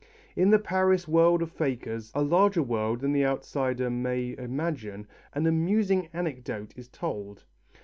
In 0.35 0.49
the 0.49 0.57
Paris 0.57 1.07
world 1.07 1.43
of 1.43 1.51
fakers, 1.51 2.11
a 2.15 2.23
larger 2.23 2.63
world 2.63 3.01
than 3.01 3.11
the 3.11 3.23
outsider 3.23 3.87
may 3.91 4.33
imagine, 4.35 5.05
an 5.35 5.45
amusing 5.45 6.09
anecdote 6.11 6.73
is 6.75 6.87
told. 6.87 7.43